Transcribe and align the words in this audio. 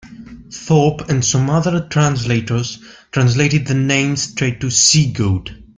Thorpe 0.51 1.11
and 1.11 1.23
some 1.23 1.47
other 1.51 1.79
translators 1.87 2.79
translated 3.11 3.67
the 3.67 3.75
name 3.75 4.15
straight 4.15 4.59
to 4.61 4.71
"she-goat". 4.71 5.51